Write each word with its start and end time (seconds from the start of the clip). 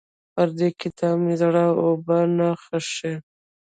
پر 0.33 0.47
دې 0.57 0.69
کتاب 0.81 1.15
مې 1.23 1.35
زړه 1.41 1.65
اوبه 1.83 2.17
نه 2.37 2.49
څښي. 2.63 3.13